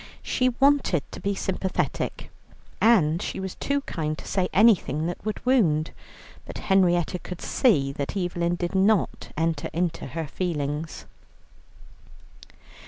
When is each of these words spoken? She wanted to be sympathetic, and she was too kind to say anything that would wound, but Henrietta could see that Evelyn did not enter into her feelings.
She 0.23 0.49
wanted 0.59 1.03
to 1.11 1.19
be 1.19 1.35
sympathetic, 1.35 2.31
and 2.81 3.21
she 3.21 3.39
was 3.39 3.53
too 3.53 3.81
kind 3.81 4.17
to 4.17 4.27
say 4.27 4.49
anything 4.51 5.05
that 5.05 5.23
would 5.23 5.45
wound, 5.45 5.91
but 6.43 6.57
Henrietta 6.57 7.19
could 7.19 7.39
see 7.39 7.91
that 7.91 8.17
Evelyn 8.17 8.55
did 8.55 8.73
not 8.73 9.31
enter 9.37 9.69
into 9.73 10.07
her 10.07 10.25
feelings. 10.25 11.05